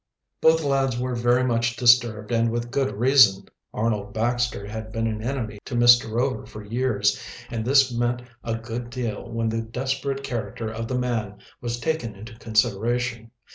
[0.41, 3.45] Both lads were very much disturbed, and with good reason.
[3.71, 6.09] Arnold Baxter had been an enemy to Mr.
[6.11, 10.97] Rover for years, and this meant a good deal when the desperate character of the
[10.97, 13.29] man was taken into consideration.